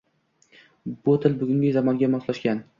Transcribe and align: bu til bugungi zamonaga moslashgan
bu 1.03 1.15
til 1.27 1.37
bugungi 1.43 1.73
zamonaga 1.79 2.13
moslashgan 2.19 2.69